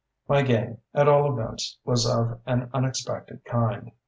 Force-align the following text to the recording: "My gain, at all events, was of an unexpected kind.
"My 0.27 0.41
gain, 0.41 0.79
at 0.95 1.07
all 1.07 1.31
events, 1.31 1.77
was 1.85 2.07
of 2.07 2.41
an 2.47 2.71
unexpected 2.73 3.45
kind. 3.45 3.91